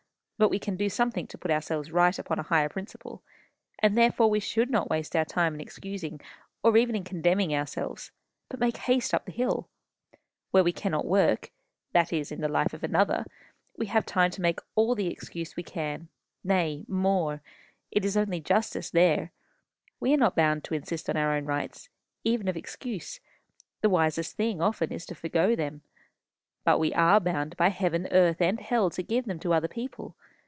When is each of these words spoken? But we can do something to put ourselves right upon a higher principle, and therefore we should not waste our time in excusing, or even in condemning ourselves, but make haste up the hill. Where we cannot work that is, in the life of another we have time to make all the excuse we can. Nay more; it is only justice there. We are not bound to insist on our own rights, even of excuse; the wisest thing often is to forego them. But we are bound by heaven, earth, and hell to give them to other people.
But 0.41 0.49
we 0.49 0.57
can 0.57 0.75
do 0.75 0.89
something 0.89 1.27
to 1.27 1.37
put 1.37 1.51
ourselves 1.51 1.91
right 1.91 2.17
upon 2.17 2.39
a 2.39 2.49
higher 2.49 2.67
principle, 2.67 3.21
and 3.77 3.95
therefore 3.95 4.27
we 4.27 4.39
should 4.39 4.71
not 4.71 4.89
waste 4.89 5.15
our 5.15 5.23
time 5.23 5.53
in 5.53 5.61
excusing, 5.61 6.19
or 6.63 6.75
even 6.77 6.95
in 6.95 7.03
condemning 7.03 7.53
ourselves, 7.53 8.09
but 8.49 8.59
make 8.59 8.77
haste 8.77 9.13
up 9.13 9.25
the 9.25 9.31
hill. 9.31 9.69
Where 10.49 10.63
we 10.63 10.71
cannot 10.73 11.05
work 11.05 11.51
that 11.91 12.11
is, 12.11 12.31
in 12.31 12.41
the 12.41 12.49
life 12.49 12.73
of 12.73 12.83
another 12.83 13.23
we 13.77 13.85
have 13.85 14.03
time 14.03 14.31
to 14.31 14.41
make 14.41 14.59
all 14.73 14.95
the 14.95 15.05
excuse 15.11 15.55
we 15.55 15.61
can. 15.61 16.07
Nay 16.43 16.85
more; 16.87 17.43
it 17.91 18.03
is 18.03 18.17
only 18.17 18.39
justice 18.41 18.89
there. 18.89 19.31
We 19.99 20.11
are 20.11 20.17
not 20.17 20.35
bound 20.35 20.63
to 20.63 20.73
insist 20.73 21.07
on 21.07 21.17
our 21.17 21.35
own 21.35 21.45
rights, 21.45 21.87
even 22.23 22.47
of 22.47 22.57
excuse; 22.57 23.19
the 23.81 23.89
wisest 23.91 24.37
thing 24.37 24.59
often 24.59 24.91
is 24.91 25.05
to 25.05 25.13
forego 25.13 25.55
them. 25.55 25.83
But 26.63 26.79
we 26.79 26.91
are 26.95 27.19
bound 27.19 27.55
by 27.57 27.67
heaven, 27.69 28.07
earth, 28.09 28.41
and 28.41 28.59
hell 28.59 28.89
to 28.91 29.03
give 29.03 29.25
them 29.25 29.37
to 29.41 29.53
other 29.53 29.67
people. 29.67 30.15